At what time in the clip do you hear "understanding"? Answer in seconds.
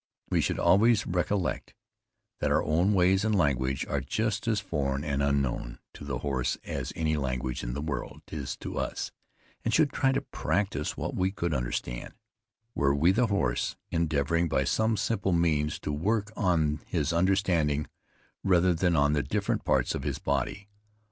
17.13-17.85